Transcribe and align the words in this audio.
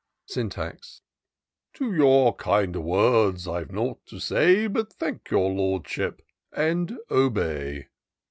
''Syntax. 0.35 1.03
To 1.75 1.93
your 1.93 2.35
kind 2.35 2.75
words 2.83 3.47
I've 3.47 3.71
nought 3.71 4.03
to 4.07 4.17
say, 4.19 4.65
But 4.65 4.91
thank 4.93 5.29
your 5.29 5.51
Lordship, 5.51 6.23
and 6.51 6.97
obey. 7.11 7.85